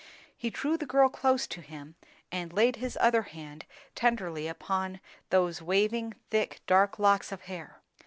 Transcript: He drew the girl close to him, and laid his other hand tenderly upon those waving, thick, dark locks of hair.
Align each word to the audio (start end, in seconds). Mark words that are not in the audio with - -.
He 0.35 0.49
drew 0.49 0.77
the 0.77 0.87
girl 0.87 1.09
close 1.09 1.45
to 1.45 1.61
him, 1.61 1.93
and 2.31 2.51
laid 2.51 2.77
his 2.77 2.97
other 2.99 3.21
hand 3.21 3.67
tenderly 3.93 4.47
upon 4.47 4.99
those 5.29 5.61
waving, 5.61 6.15
thick, 6.31 6.59
dark 6.65 6.97
locks 6.97 7.31
of 7.31 7.41
hair. 7.41 7.83